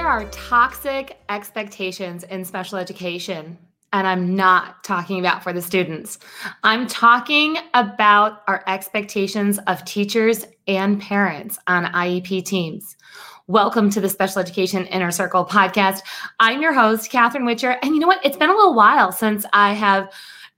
There 0.00 0.08
are 0.08 0.24
toxic 0.30 1.18
expectations 1.28 2.24
in 2.24 2.46
special 2.46 2.78
education, 2.78 3.58
and 3.92 4.06
I'm 4.06 4.34
not 4.34 4.82
talking 4.82 5.20
about 5.20 5.42
for 5.42 5.52
the 5.52 5.60
students. 5.60 6.18
I'm 6.64 6.86
talking 6.86 7.58
about 7.74 8.40
our 8.48 8.64
expectations 8.66 9.58
of 9.66 9.84
teachers 9.84 10.46
and 10.66 11.02
parents 11.02 11.58
on 11.66 11.84
IEP 11.84 12.46
teams. 12.46 12.96
Welcome 13.46 13.90
to 13.90 14.00
the 14.00 14.08
Special 14.08 14.40
Education 14.40 14.86
Inner 14.86 15.10
Circle 15.10 15.44
podcast. 15.44 16.00
I'm 16.40 16.62
your 16.62 16.72
host, 16.72 17.10
Catherine 17.10 17.44
Whitcher. 17.44 17.76
And 17.82 17.92
you 17.92 18.00
know 18.00 18.06
what? 18.06 18.24
It's 18.24 18.38
been 18.38 18.48
a 18.48 18.56
little 18.56 18.74
while 18.74 19.12
since 19.12 19.44
I 19.52 19.74
have 19.74 20.10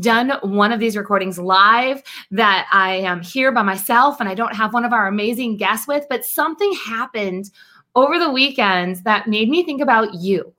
done 0.00 0.32
one 0.42 0.72
of 0.72 0.80
these 0.80 0.96
recordings 0.96 1.38
live 1.38 2.02
that 2.32 2.68
I 2.72 2.96
am 2.96 3.22
here 3.22 3.52
by 3.52 3.62
myself 3.62 4.18
and 4.18 4.28
I 4.28 4.34
don't 4.34 4.56
have 4.56 4.74
one 4.74 4.84
of 4.84 4.92
our 4.92 5.06
amazing 5.06 5.58
guests 5.58 5.86
with, 5.86 6.06
but 6.10 6.24
something 6.24 6.72
happened 6.84 7.50
over 7.94 8.18
the 8.18 8.30
weekends 8.30 9.02
that 9.02 9.28
made 9.28 9.48
me 9.48 9.64
think 9.64 9.80
about 9.80 10.14
you. 10.14 10.52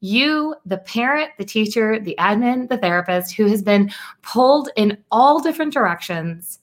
You, 0.00 0.56
the 0.66 0.78
parent, 0.78 1.30
the 1.38 1.44
teacher, 1.44 2.00
the 2.00 2.16
admin, 2.18 2.68
the 2.68 2.78
therapist 2.78 3.34
who 3.34 3.46
has 3.46 3.62
been 3.62 3.90
pulled 4.22 4.68
in 4.76 4.98
all 5.10 5.40
different 5.40 5.72
directions 5.72 6.58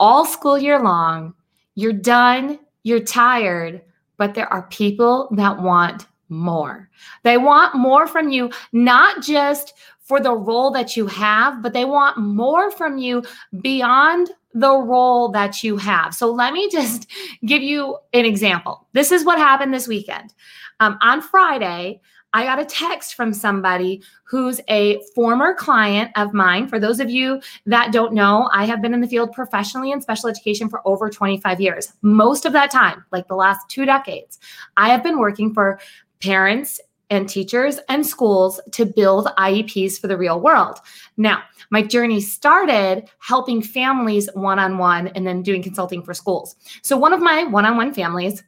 all 0.00 0.24
school 0.24 0.58
year 0.58 0.82
long. 0.82 1.34
You're 1.76 1.92
done, 1.92 2.58
you're 2.82 3.00
tired, 3.04 3.82
but 4.16 4.34
there 4.34 4.52
are 4.52 4.66
people 4.68 5.28
that 5.32 5.60
want 5.60 6.08
more. 6.30 6.88
They 7.22 7.36
want 7.36 7.76
more 7.76 8.06
from 8.06 8.30
you, 8.30 8.50
not 8.72 9.22
just 9.22 9.74
for 10.10 10.18
the 10.18 10.34
role 10.34 10.72
that 10.72 10.96
you 10.96 11.06
have, 11.06 11.62
but 11.62 11.72
they 11.72 11.84
want 11.84 12.16
more 12.16 12.72
from 12.72 12.98
you 12.98 13.22
beyond 13.60 14.32
the 14.52 14.76
role 14.76 15.28
that 15.28 15.62
you 15.62 15.76
have. 15.76 16.12
So 16.12 16.32
let 16.32 16.52
me 16.52 16.68
just 16.68 17.06
give 17.46 17.62
you 17.62 17.96
an 18.12 18.24
example. 18.24 18.88
This 18.92 19.12
is 19.12 19.24
what 19.24 19.38
happened 19.38 19.72
this 19.72 19.86
weekend. 19.86 20.34
Um, 20.80 20.98
on 21.00 21.22
Friday, 21.22 22.00
I 22.32 22.42
got 22.42 22.58
a 22.58 22.64
text 22.64 23.14
from 23.14 23.32
somebody 23.32 24.02
who's 24.24 24.60
a 24.68 25.00
former 25.14 25.54
client 25.54 26.10
of 26.16 26.34
mine. 26.34 26.66
For 26.66 26.80
those 26.80 26.98
of 26.98 27.08
you 27.08 27.40
that 27.66 27.92
don't 27.92 28.12
know, 28.12 28.50
I 28.52 28.64
have 28.64 28.82
been 28.82 28.94
in 28.94 29.02
the 29.02 29.06
field 29.06 29.30
professionally 29.30 29.92
in 29.92 30.00
special 30.00 30.28
education 30.28 30.68
for 30.68 30.80
over 30.84 31.08
25 31.08 31.60
years. 31.60 31.92
Most 32.02 32.46
of 32.46 32.52
that 32.54 32.72
time, 32.72 33.04
like 33.12 33.28
the 33.28 33.36
last 33.36 33.68
two 33.68 33.84
decades, 33.84 34.40
I 34.76 34.88
have 34.88 35.04
been 35.04 35.20
working 35.20 35.54
for 35.54 35.78
parents 36.20 36.80
and 37.10 37.28
teachers 37.28 37.78
and 37.88 38.06
schools 38.06 38.60
to 38.72 38.86
build 38.86 39.26
IEPs 39.36 40.00
for 40.00 40.06
the 40.06 40.16
real 40.16 40.40
world. 40.40 40.78
Now, 41.16 41.42
my 41.70 41.82
journey 41.82 42.20
started 42.20 43.08
helping 43.18 43.62
families 43.62 44.28
one 44.34 44.58
on 44.58 44.78
one 44.78 45.08
and 45.08 45.26
then 45.26 45.42
doing 45.42 45.62
consulting 45.62 46.02
for 46.02 46.14
schools. 46.14 46.56
So, 46.82 46.96
one 46.96 47.12
of 47.12 47.20
my 47.20 47.44
one 47.44 47.66
on 47.66 47.76
one 47.76 47.92
families 47.92 48.42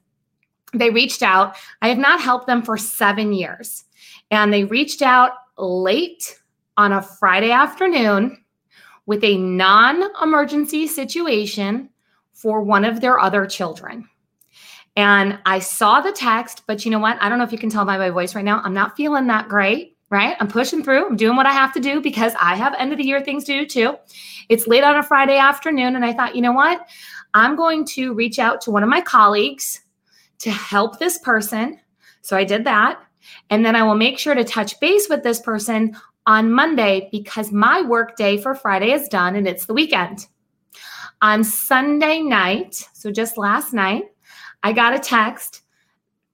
they 0.72 0.90
reached 0.90 1.22
out. 1.22 1.56
I 1.80 1.88
have 1.88 1.98
not 1.98 2.20
helped 2.20 2.46
them 2.46 2.62
for 2.62 2.76
seven 2.76 3.32
years. 3.32 3.84
And 4.30 4.52
they 4.52 4.64
reached 4.64 5.02
out 5.02 5.32
late 5.58 6.40
on 6.76 6.92
a 6.92 7.02
Friday 7.02 7.50
afternoon 7.50 8.42
with 9.06 9.22
a 9.24 9.36
non 9.36 10.02
emergency 10.22 10.86
situation 10.86 11.90
for 12.32 12.62
one 12.62 12.84
of 12.84 13.00
their 13.00 13.20
other 13.20 13.46
children. 13.46 14.08
And 14.96 15.38
I 15.46 15.58
saw 15.58 16.00
the 16.00 16.12
text, 16.12 16.64
but 16.66 16.84
you 16.84 16.90
know 16.90 16.98
what? 16.98 17.16
I 17.20 17.28
don't 17.28 17.38
know 17.38 17.44
if 17.44 17.52
you 17.52 17.58
can 17.58 17.70
tell 17.70 17.84
by 17.84 17.96
my 17.96 18.10
voice 18.10 18.34
right 18.34 18.44
now. 18.44 18.60
I'm 18.62 18.74
not 18.74 18.96
feeling 18.96 19.26
that 19.28 19.48
great, 19.48 19.96
right? 20.10 20.36
I'm 20.38 20.48
pushing 20.48 20.84
through. 20.84 21.06
I'm 21.06 21.16
doing 21.16 21.36
what 21.36 21.46
I 21.46 21.52
have 21.52 21.72
to 21.74 21.80
do 21.80 22.00
because 22.00 22.34
I 22.40 22.56
have 22.56 22.74
end 22.78 22.92
of 22.92 22.98
the 22.98 23.04
year 23.04 23.20
things 23.22 23.44
to 23.44 23.60
do 23.60 23.66
too. 23.66 23.96
It's 24.48 24.66
late 24.66 24.84
on 24.84 24.96
a 24.96 25.02
Friday 25.02 25.38
afternoon. 25.38 25.96
And 25.96 26.04
I 26.04 26.12
thought, 26.12 26.36
you 26.36 26.42
know 26.42 26.52
what? 26.52 26.86
I'm 27.32 27.56
going 27.56 27.86
to 27.86 28.12
reach 28.12 28.38
out 28.38 28.60
to 28.62 28.70
one 28.70 28.82
of 28.82 28.90
my 28.90 29.00
colleagues 29.00 29.80
to 30.40 30.50
help 30.50 30.98
this 30.98 31.18
person. 31.18 31.80
So 32.20 32.36
I 32.36 32.44
did 32.44 32.64
that. 32.64 33.02
And 33.48 33.64
then 33.64 33.76
I 33.76 33.84
will 33.84 33.94
make 33.94 34.18
sure 34.18 34.34
to 34.34 34.44
touch 34.44 34.78
base 34.80 35.08
with 35.08 35.22
this 35.22 35.40
person 35.40 35.96
on 36.26 36.52
Monday 36.52 37.08
because 37.10 37.50
my 37.50 37.82
work 37.82 38.16
day 38.16 38.36
for 38.36 38.54
Friday 38.54 38.92
is 38.92 39.08
done 39.08 39.36
and 39.36 39.48
it's 39.48 39.66
the 39.66 39.74
weekend. 39.74 40.26
On 41.22 41.44
Sunday 41.44 42.20
night, 42.20 42.88
so 42.92 43.10
just 43.10 43.38
last 43.38 43.72
night, 43.72 44.04
I 44.62 44.72
got 44.72 44.94
a 44.94 44.98
text 44.98 45.62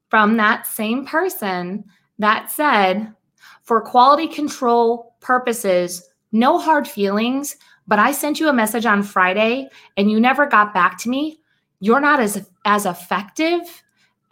from 0.08 0.36
that 0.36 0.66
same 0.66 1.06
person 1.06 1.84
that 2.18 2.50
said, 2.50 3.14
for 3.62 3.80
quality 3.80 4.26
control 4.26 5.14
purposes, 5.20 6.08
no 6.32 6.58
hard 6.58 6.88
feelings, 6.88 7.56
but 7.86 7.98
I 7.98 8.12
sent 8.12 8.40
you 8.40 8.48
a 8.48 8.52
message 8.52 8.86
on 8.86 9.02
Friday 9.02 9.68
and 9.96 10.10
you 10.10 10.20
never 10.20 10.46
got 10.46 10.74
back 10.74 10.98
to 10.98 11.08
me. 11.08 11.40
You're 11.80 12.00
not 12.00 12.20
as 12.20 12.48
as 12.64 12.86
effective 12.86 13.60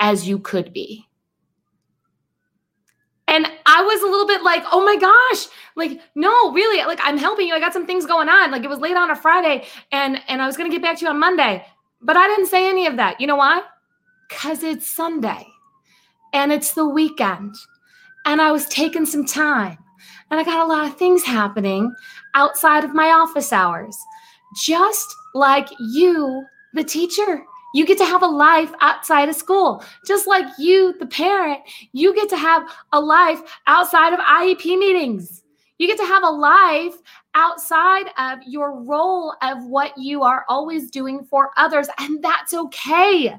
as 0.01 0.27
you 0.29 0.39
could 0.39 0.73
be. 0.73 1.07
And 3.29 3.47
I 3.67 3.83
was 3.83 4.03
a 4.03 4.07
little 4.07 4.27
bit 4.27 4.43
like, 4.43 4.63
oh 4.71 4.85
my 4.85 4.97
gosh, 4.97 5.49
like, 5.75 6.01
no, 6.15 6.53
really, 6.53 6.85
like 6.87 7.01
I'm 7.03 7.19
helping 7.19 7.49
you. 7.49 7.55
I 7.55 7.61
got 7.61 7.73
some 7.73 7.87
things 7.87 8.07
going 8.07 8.29
on. 8.29 8.51
Like 8.51 8.65
it 8.65 8.71
was 8.71 8.79
late 8.79 8.97
on 8.97 9.11
a 9.11 9.17
Friday 9.17 9.67
and 9.93 10.21
and 10.29 10.41
I 10.41 10.47
was 10.47 10.57
gonna 10.57 10.71
get 10.71 10.83
back 10.83 10.99
to 10.99 11.05
you 11.05 11.11
on 11.11 11.19
Monday. 11.19 11.65
But 12.01 12.17
I 12.17 12.27
didn't 12.27 12.47
say 12.47 12.69
any 12.69 12.87
of 12.87 12.97
that. 12.97 13.21
You 13.21 13.27
know 13.27 13.37
why? 13.37 13.63
Because 14.29 14.63
it's 14.63 14.87
Sunday 14.87 15.47
and 16.33 16.53
it's 16.53 16.75
the 16.75 16.89
weekend. 16.89 17.55
And 18.25 18.41
I 18.43 18.53
was 18.53 18.67
taking 18.67 19.07
some 19.07 19.25
time. 19.25 19.79
And 20.31 20.41
I 20.41 20.45
got 20.45 20.65
a 20.65 20.69
lot 20.69 20.87
of 20.87 20.97
things 20.97 21.23
happening 21.23 21.95
outside 22.35 22.85
of 22.85 22.95
my 22.95 23.11
office 23.11 23.53
hours. 23.53 23.97
Just 24.65 25.07
like 25.35 25.69
you, 25.79 26.45
the 26.75 26.85
teacher. 26.85 27.45
You 27.75 27.85
get 27.87 27.99
to 27.99 28.05
have 28.05 28.23
a 28.23 28.27
life 28.27 28.73
outside 28.81 29.29
of 29.29 29.37
school. 29.37 29.85
Just 30.07 30.27
like 30.27 30.47
you, 30.59 30.95
the 30.99 31.07
parent, 31.07 31.61
you 31.93 32.15
get 32.15 32.29
to 32.31 32.37
have 32.37 32.69
a 32.93 33.01
life 33.01 33.41
outside 33.67 34.13
of 34.13 34.21
IEP 34.21 34.79
meetings. 34.79 35.43
You 35.79 35.87
get 35.87 35.99
to 35.99 36.07
have 36.07 36.23
a 36.23 36.31
life 36.31 36.95
outside 37.35 38.07
of 38.17 38.39
your 38.47 38.81
role 38.81 39.35
of 39.43 39.67
what 39.67 39.93
you 39.99 40.23
are 40.23 40.47
always 40.49 40.91
doing 40.91 41.25
for 41.25 41.51
others. 41.57 41.89
And 41.99 42.23
that's 42.25 42.55
okay. 42.55 43.37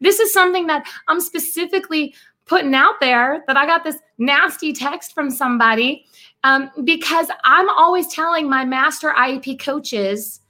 This 0.00 0.20
is 0.20 0.32
something 0.32 0.66
that 0.66 0.86
I'm 1.08 1.20
specifically 1.20 2.14
putting 2.46 2.74
out 2.74 2.94
there 3.00 3.44
that 3.46 3.56
I 3.56 3.66
got 3.66 3.84
this 3.84 3.98
nasty 4.16 4.72
text 4.72 5.14
from 5.14 5.30
somebody 5.30 6.06
um, 6.44 6.70
because 6.84 7.28
I'm 7.44 7.68
always 7.68 8.08
telling 8.08 8.48
my 8.48 8.64
master 8.64 9.10
IEP 9.10 9.60
coaches 9.60 10.40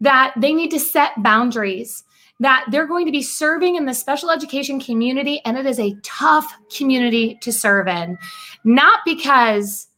that 0.00 0.34
they 0.36 0.52
need 0.52 0.70
to 0.72 0.80
set 0.80 1.22
boundaries 1.22 2.04
that 2.40 2.66
they're 2.70 2.86
going 2.86 3.06
to 3.06 3.12
be 3.12 3.22
serving 3.22 3.76
in 3.76 3.86
the 3.86 3.94
special 3.94 4.30
education 4.30 4.78
community, 4.78 5.40
and 5.44 5.56
it 5.56 5.64
is 5.64 5.80
a 5.80 5.96
tough 6.02 6.54
community 6.76 7.38
to 7.40 7.52
serve 7.52 7.88
in, 7.88 8.18
not 8.64 9.00
because 9.06 9.88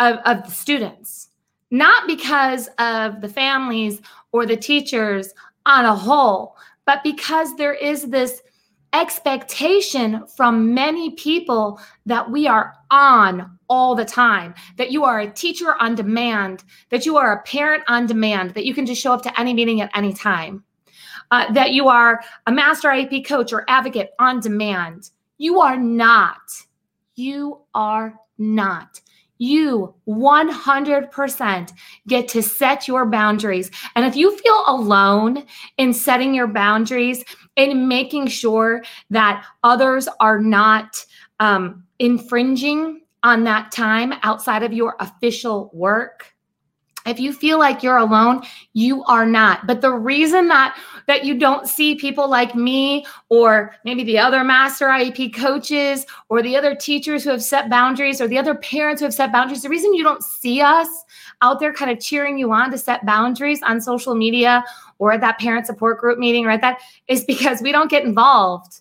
of, 0.00 0.16
of 0.24 0.44
the 0.44 0.50
students, 0.50 1.28
not 1.70 2.06
because 2.06 2.68
of 2.78 3.20
the 3.20 3.28
families 3.28 4.00
or 4.32 4.44
the 4.44 4.56
teachers 4.56 5.32
on 5.66 5.84
a 5.84 5.94
whole, 5.94 6.56
but 6.84 7.02
because 7.04 7.54
there 7.56 7.74
is 7.74 8.08
this 8.08 8.42
expectation 8.94 10.26
from 10.26 10.72
many 10.72 11.10
people 11.10 11.80
that 12.06 12.30
we 12.30 12.46
are 12.46 12.74
on 12.90 13.58
all 13.68 13.94
the 13.94 14.04
time, 14.04 14.54
that 14.76 14.92
you 14.92 15.04
are 15.04 15.20
a 15.20 15.30
teacher 15.30 15.74
on 15.80 15.94
demand, 15.94 16.64
that 16.90 17.04
you 17.04 17.16
are 17.16 17.32
a 17.32 17.42
parent 17.42 17.82
on 17.88 18.06
demand, 18.06 18.54
that 18.54 18.64
you 18.64 18.74
can 18.74 18.86
just 18.86 19.02
show 19.02 19.12
up 19.12 19.22
to 19.22 19.40
any 19.40 19.52
meeting 19.52 19.80
at 19.80 19.90
any 19.94 20.12
time 20.12 20.64
uh, 21.30 21.52
that 21.52 21.72
you 21.72 21.88
are 21.88 22.20
a 22.46 22.52
master 22.52 22.88
IEP 22.88 23.26
coach 23.26 23.52
or 23.52 23.64
advocate 23.68 24.10
on 24.18 24.40
demand. 24.40 25.10
You 25.38 25.60
are 25.60 25.76
not. 25.76 26.38
You 27.16 27.60
are 27.74 28.14
not. 28.38 29.00
You 29.38 29.94
100% 30.06 31.72
get 32.06 32.28
to 32.28 32.42
set 32.42 32.86
your 32.86 33.06
boundaries. 33.06 33.70
And 33.96 34.06
if 34.06 34.14
you 34.14 34.36
feel 34.38 34.64
alone 34.66 35.44
in 35.76 35.92
setting 35.92 36.34
your 36.34 36.46
boundaries 36.46 37.24
and 37.56 37.88
making 37.88 38.26
sure 38.26 38.82
that 39.10 39.44
others 39.62 40.08
are 40.20 40.40
not 40.40 41.04
um, 41.40 41.84
infringing 41.98 43.02
on 43.22 43.44
that 43.44 43.72
time 43.72 44.12
outside 44.22 44.62
of 44.62 44.72
your 44.72 44.96
official 45.00 45.70
work, 45.72 46.34
if 47.06 47.18
you 47.18 47.32
feel 47.32 47.58
like 47.58 47.82
you're 47.82 47.96
alone 47.98 48.42
you 48.72 49.04
are 49.04 49.26
not. 49.26 49.66
But 49.66 49.80
the 49.80 49.92
reason 49.92 50.48
that 50.48 50.78
that 51.06 51.24
you 51.24 51.38
don't 51.38 51.68
see 51.68 51.94
people 51.94 52.28
like 52.28 52.54
me 52.54 53.06
or 53.28 53.74
maybe 53.84 54.04
the 54.04 54.18
other 54.18 54.42
master 54.42 54.86
iep 54.86 55.34
coaches 55.34 56.06
or 56.28 56.42
the 56.42 56.56
other 56.56 56.74
teachers 56.74 57.24
who 57.24 57.30
have 57.30 57.42
set 57.42 57.68
boundaries 57.68 58.20
or 58.20 58.28
the 58.28 58.38
other 58.38 58.54
parents 58.54 59.00
who 59.00 59.06
have 59.06 59.14
set 59.14 59.32
boundaries 59.32 59.62
the 59.62 59.68
reason 59.68 59.92
you 59.92 60.02
don't 60.02 60.22
see 60.22 60.60
us 60.60 60.88
out 61.44 61.60
there 61.60 61.72
kind 61.72 61.90
of 61.90 62.00
cheering 62.00 62.38
you 62.38 62.50
on 62.52 62.70
to 62.70 62.78
set 62.78 63.04
boundaries 63.04 63.60
on 63.62 63.80
social 63.80 64.14
media 64.14 64.64
or 64.98 65.12
at 65.12 65.20
that 65.20 65.38
parent 65.38 65.66
support 65.66 66.00
group 66.00 66.18
meeting 66.18 66.46
right? 66.46 66.60
That 66.60 66.80
is 67.06 67.22
because 67.24 67.60
we 67.60 67.70
don't 67.70 67.90
get 67.90 68.04
involved 68.04 68.80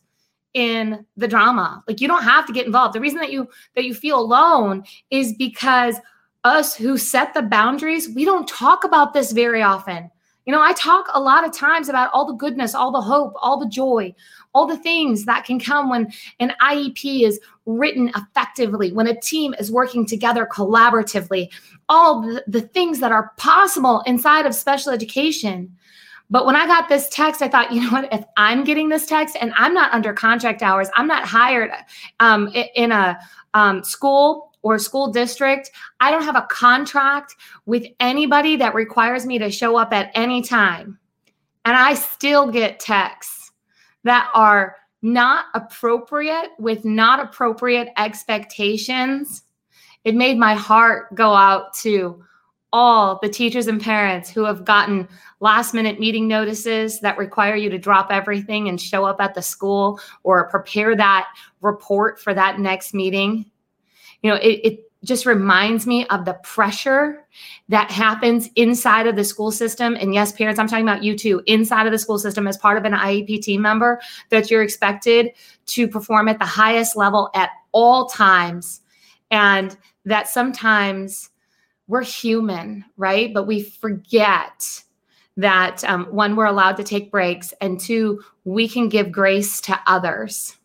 in 0.53 1.05
the 1.17 1.27
drama. 1.27 1.83
Like 1.87 1.99
you 1.99 2.07
don't 2.07 2.23
have 2.23 2.47
to 2.47 2.53
get 2.53 2.65
involved. 2.65 2.95
The 2.95 3.01
reason 3.01 3.19
that 3.19 3.31
you 3.31 3.49
that 3.75 3.83
you 3.83 3.93
feel 3.93 4.19
alone 4.19 4.85
is 5.09 5.33
because 5.33 5.97
us 6.43 6.75
who 6.75 6.97
set 6.97 7.33
the 7.33 7.41
boundaries, 7.41 8.09
we 8.09 8.25
don't 8.25 8.47
talk 8.47 8.83
about 8.83 9.13
this 9.13 9.31
very 9.31 9.61
often. 9.61 10.09
You 10.45 10.51
know, 10.51 10.61
I 10.61 10.73
talk 10.73 11.07
a 11.13 11.21
lot 11.21 11.45
of 11.45 11.53
times 11.53 11.87
about 11.87 12.11
all 12.13 12.25
the 12.25 12.33
goodness, 12.33 12.75
all 12.75 12.91
the 12.91 13.01
hope, 13.01 13.33
all 13.41 13.57
the 13.57 13.67
joy, 13.67 14.13
all 14.53 14.67
the 14.67 14.77
things 14.77 15.25
that 15.25 15.45
can 15.45 15.59
come 15.59 15.89
when 15.89 16.11
an 16.39 16.53
IEP 16.61 17.25
is 17.25 17.39
written 17.65 18.11
effectively, 18.15 18.91
when 18.91 19.07
a 19.07 19.19
team 19.19 19.53
is 19.57 19.71
working 19.71 20.05
together 20.05 20.45
collaboratively, 20.51 21.49
all 21.87 22.21
the, 22.21 22.43
the 22.47 22.61
things 22.61 22.99
that 22.99 23.11
are 23.11 23.31
possible 23.37 24.01
inside 24.05 24.45
of 24.45 24.53
special 24.53 24.91
education. 24.91 25.73
But 26.29 26.45
when 26.45 26.55
I 26.55 26.65
got 26.65 26.89
this 26.89 27.07
text, 27.09 27.41
I 27.41 27.47
thought, 27.47 27.71
you 27.73 27.81
know 27.81 27.91
what? 27.91 28.11
If 28.13 28.25
I'm 28.35 28.63
getting 28.63 28.89
this 28.89 29.05
text 29.05 29.37
and 29.39 29.53
I'm 29.55 29.73
not 29.73 29.93
under 29.93 30.13
contract 30.13 30.61
hours, 30.61 30.89
I'm 30.95 31.07
not 31.07 31.25
hired 31.25 31.71
um, 32.19 32.49
in 32.75 32.91
a 32.91 33.17
um, 33.53 33.83
school 33.83 34.52
or 34.63 34.79
school 34.79 35.11
district, 35.11 35.69
I 35.99 36.09
don't 36.09 36.23
have 36.23 36.35
a 36.35 36.47
contract 36.49 37.35
with 37.65 37.85
anybody 37.99 38.55
that 38.55 38.73
requires 38.73 39.25
me 39.25 39.37
to 39.37 39.51
show 39.51 39.77
up 39.77 39.93
at 39.93 40.11
any 40.15 40.41
time. 40.41 40.97
And 41.65 41.77
I 41.77 41.93
still 41.93 42.49
get 42.49 42.79
texts 42.79 43.51
that 44.03 44.29
are 44.33 44.77
not 45.01 45.45
appropriate 45.53 46.51
with 46.57 46.83
not 46.85 47.19
appropriate 47.19 47.89
expectations. 47.97 49.43
It 50.03 50.15
made 50.15 50.37
my 50.37 50.55
heart 50.55 51.13
go 51.13 51.33
out 51.33 51.73
to 51.75 52.23
all 52.71 53.19
the 53.21 53.29
teachers 53.29 53.67
and 53.67 53.79
parents 53.79 54.29
who 54.29 54.43
have 54.45 54.65
gotten 54.65 55.07
last 55.39 55.73
minute 55.73 55.99
meeting 55.99 56.27
notices 56.27 56.99
that 57.01 57.17
require 57.17 57.55
you 57.55 57.69
to 57.69 57.77
drop 57.77 58.07
everything 58.09 58.67
and 58.67 58.81
show 58.81 59.05
up 59.05 59.21
at 59.21 59.35
the 59.35 59.41
school 59.41 59.99
or 60.23 60.49
prepare 60.49 60.95
that 60.95 61.27
report 61.61 62.19
for 62.19 62.33
that 62.33 62.59
next 62.59 62.93
meeting. 62.93 63.45
You 64.23 64.31
know, 64.31 64.37
it, 64.37 64.61
it 64.63 64.91
just 65.03 65.25
reminds 65.25 65.85
me 65.85 66.07
of 66.07 66.23
the 66.25 66.33
pressure 66.43 67.27
that 67.67 67.91
happens 67.91 68.49
inside 68.55 69.05
of 69.05 69.15
the 69.15 69.23
school 69.23 69.51
system. 69.51 69.97
And 69.99 70.13
yes, 70.13 70.31
parents, 70.31 70.59
I'm 70.59 70.67
talking 70.67 70.87
about 70.87 71.03
you 71.03 71.17
too, 71.17 71.41
inside 71.45 71.85
of 71.85 71.91
the 71.91 71.99
school 71.99 72.17
system 72.17 72.47
as 72.47 72.57
part 72.57 72.77
of 72.77 72.85
an 72.85 72.93
IEP 72.93 73.41
team 73.41 73.61
member, 73.61 74.01
that 74.29 74.49
you're 74.49 74.63
expected 74.63 75.31
to 75.67 75.87
perform 75.87 76.29
at 76.29 76.39
the 76.39 76.45
highest 76.45 76.95
level 76.95 77.29
at 77.35 77.49
all 77.73 78.07
times. 78.07 78.81
And 79.29 79.75
that 80.05 80.29
sometimes 80.29 81.29
we're 81.87 82.03
human, 82.03 82.85
right? 82.97 83.33
But 83.33 83.45
we 83.45 83.61
forget 83.61 84.83
that 85.35 85.83
um, 85.83 86.05
one, 86.05 86.35
we're 86.35 86.45
allowed 86.45 86.77
to 86.77 86.83
take 86.83 87.11
breaks, 87.11 87.53
and 87.59 87.79
two, 87.79 88.23
we 88.43 88.67
can 88.69 88.87
give 88.87 89.11
grace 89.11 89.59
to 89.61 89.79
others. 89.87 90.55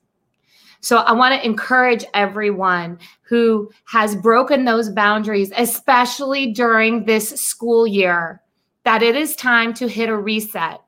So 0.80 0.98
I 0.98 1.12
want 1.12 1.34
to 1.34 1.44
encourage 1.44 2.04
everyone 2.14 2.98
who 3.22 3.70
has 3.86 4.14
broken 4.16 4.64
those 4.64 4.90
boundaries, 4.90 5.52
especially 5.56 6.52
during 6.52 7.04
this 7.04 7.30
school 7.30 7.86
year, 7.86 8.42
that 8.84 9.02
it 9.02 9.16
is 9.16 9.34
time 9.36 9.74
to 9.74 9.88
hit 9.88 10.08
a 10.08 10.16
reset. 10.16 10.80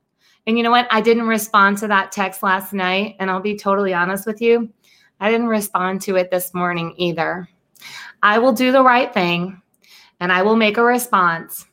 And 0.46 0.56
you 0.56 0.62
know 0.64 0.70
what? 0.70 0.88
I 0.90 1.00
didn't 1.00 1.26
respond 1.26 1.78
to 1.78 1.88
that 1.88 2.12
text 2.12 2.42
last 2.42 2.72
night. 2.72 3.16
And 3.18 3.30
I'll 3.30 3.40
be 3.40 3.56
totally 3.56 3.92
honest 3.92 4.26
with 4.26 4.40
you, 4.40 4.70
I 5.20 5.30
didn't 5.30 5.48
respond 5.48 6.00
to 6.02 6.16
it 6.16 6.30
this 6.30 6.54
morning 6.54 6.94
either. 6.96 7.48
I 8.22 8.38
will 8.38 8.52
do 8.52 8.72
the 8.72 8.82
right 8.82 9.12
thing 9.12 9.60
and 10.18 10.32
I 10.32 10.42
will 10.42 10.56
make 10.56 10.76
a 10.76 10.84
response 10.84 11.66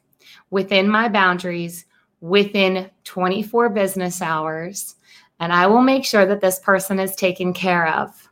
within 0.49 0.87
my 0.89 1.09
boundaries 1.09 1.85
within 2.21 2.89
24 3.03 3.69
business 3.69 4.21
hours. 4.21 4.95
And 5.39 5.53
I 5.53 5.67
will 5.67 5.81
make 5.81 6.05
sure 6.05 6.25
that 6.25 6.41
this 6.41 6.59
person 6.59 6.99
is 6.99 7.15
taken 7.15 7.53
care 7.53 7.87
of 7.87 8.29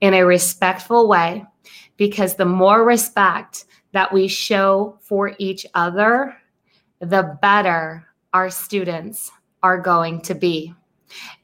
in 0.00 0.14
a 0.14 0.24
respectful 0.24 1.08
way 1.08 1.44
because 1.96 2.34
the 2.34 2.44
more 2.44 2.84
respect 2.84 3.64
that 3.92 4.12
we 4.12 4.28
show 4.28 4.98
for 5.00 5.34
each 5.38 5.64
other, 5.74 6.36
the 7.00 7.38
better 7.40 8.06
our 8.32 8.50
students 8.50 9.30
are 9.62 9.80
going 9.80 10.20
to 10.22 10.34
be. 10.34 10.74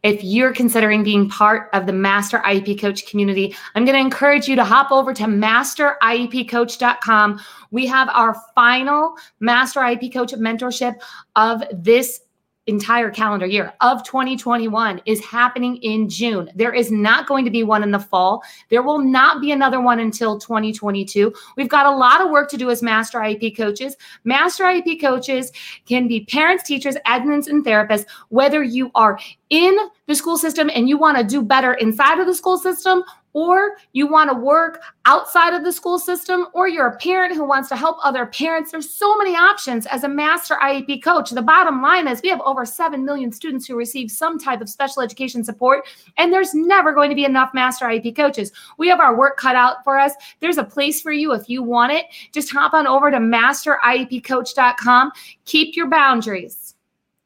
If 0.03 0.25
you're 0.25 0.53
considering 0.53 1.05
being 1.05 1.29
part 1.29 1.69
of 1.73 1.87
the 1.87 1.93
Master 1.93 2.39
IEP 2.39 2.81
Coach 2.81 3.07
community, 3.07 3.55
I'm 3.75 3.85
going 3.85 3.97
to 3.97 4.01
encourage 4.01 4.49
you 4.49 4.57
to 4.57 4.65
hop 4.65 4.91
over 4.91 5.15
to 5.15 5.25
masteriepcoach.com. 5.25 7.41
We 7.71 7.87
have 7.87 8.09
our 8.09 8.35
final 8.55 9.15
Master 9.39 9.81
IEP 9.81 10.13
Coach 10.13 10.33
mentorship 10.33 10.95
of 11.37 11.63
this 11.73 12.23
entire 12.71 13.11
calendar 13.11 13.47
year 13.47 13.75
of 13.81 14.03
2021 14.05 15.03
is 15.05 15.23
happening 15.25 15.77
in 15.79 16.09
June. 16.09 16.51
There 16.55 16.73
is 16.73 16.91
not 16.91 17.27
going 17.27 17.45
to 17.45 17.51
be 17.51 17.63
one 17.63 17.83
in 17.83 17.91
the 17.91 17.99
fall. 17.99 18.43
There 18.71 18.83
will 18.83 19.01
not 19.01 19.41
be 19.41 19.53
another 19.53 19.81
one 19.81 19.99
until 19.99 20.39
2022. 20.39 21.35
We've 21.57 21.69
got 21.69 21.87
a 21.87 21.91
lot 21.91 22.21
of 22.23 22.31
work 22.31 22.49
to 22.51 22.57
do 22.57 22.71
as 22.71 22.83
master 22.83 23.19
IEP 23.19 23.57
coaches. 23.57 23.97
Master 24.25 24.65
IEP 24.65 25.01
coaches 25.01 25.53
can 25.87 26.09
be 26.09 26.25
parents, 26.25 26.65
teachers, 26.65 26.97
admins, 27.07 27.49
and 27.49 27.65
therapists, 27.65 28.07
whether 28.29 28.63
you 28.63 28.91
are 28.95 29.19
in 29.51 29.77
the 30.07 30.15
school 30.15 30.39
system 30.39 30.71
and 30.75 30.89
you 30.89 30.97
want 30.97 31.19
to 31.19 31.25
do 31.25 31.43
better 31.43 31.75
inside 31.75 32.21
of 32.21 32.27
the 32.27 32.35
school 32.35 32.57
system 32.57 33.03
or 33.33 33.77
you 33.93 34.07
want 34.07 34.31
to 34.31 34.37
work 34.37 34.83
outside 35.05 35.55
of 35.55 35.65
the 35.65 35.73
school 35.73 35.99
system, 35.99 36.47
or 36.53 36.69
you're 36.69 36.89
a 36.89 36.97
parent 36.99 37.35
who 37.35 37.45
wants 37.45 37.69
to 37.69 37.77
help 37.77 37.97
other 38.03 38.27
parents, 38.27 38.71
there's 38.71 38.91
so 38.91 39.17
many 39.17 39.37
options 39.37 39.87
as 39.87 40.05
a 40.05 40.09
master 40.09 40.57
IEP 40.63 41.03
coach. 41.03 41.31
The 41.31 41.43
bottom 41.43 41.81
line 41.81 42.09
is 42.09 42.21
we 42.23 42.29
have 42.29 42.41
over 42.41 42.65
7 42.65 43.05
million 43.05 43.31
students 43.33 43.67
who 43.67 43.77
receive 43.77 44.11
some 44.11 44.39
type 44.39 44.61
of 44.61 44.69
special 44.69 45.03
education 45.03 45.45
support, 45.45 45.87
and 46.17 46.33
there's 46.33 46.55
never 46.55 46.93
going 46.93 47.11
to 47.11 47.17
be 47.17 47.25
enough 47.25 47.51
master 47.55 47.87
IEP 47.87 48.17
coaches. 48.17 48.53
We 48.79 48.89
have 48.89 49.01
our 49.01 49.17
work 49.17 49.37
cut 49.37 49.57
out 49.57 49.85
for 49.85 49.99
us. 49.99 50.13
There's 50.41 50.59
a 50.59 50.65
place 50.65 51.01
for 51.01 51.13
you 51.13 51.33
if 51.33 51.49
you 51.49 51.63
want 51.63 51.93
it. 51.93 52.07
Just 52.33 52.51
hop 52.51 52.75
on 52.75 52.87
over 52.87 53.11
to 53.11 53.19
masteriepcoach.com. 53.19 55.13
Keep 55.45 55.77
your 55.77 55.89
boundaries. 55.89 56.75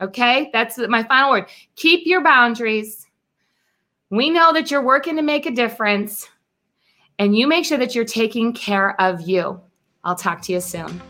Okay, 0.01 0.51
that's 0.53 0.77
my 0.77 1.03
final 1.05 1.31
word. 1.31 1.47
Keep 1.77 2.07
your 2.07 2.23
boundaries 2.23 3.07
we 4.17 4.31
know 4.31 4.53
that 4.53 4.71
you're 4.71 4.83
working 4.83 5.17
to 5.17 5.23
make 5.23 5.47
a 5.47 5.51
difference, 5.51 6.29
and 7.19 7.37
you 7.37 7.47
make 7.47 7.65
sure 7.65 7.79
that 7.79 7.95
you're 7.95 8.05
taking 8.05 8.53
care 8.53 9.01
of 9.01 9.23
you. 9.23 9.61
I'll 10.05 10.17
talk 10.17 10.43
to 10.43 10.53
you 10.53 10.61
soon. 10.61 11.01